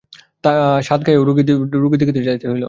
সাতগাঁয়ে 0.83 1.17
রোগীও 1.75 1.99
দেখিতে 2.01 2.21
যাইতে 2.23 2.45
হইল। 2.47 2.59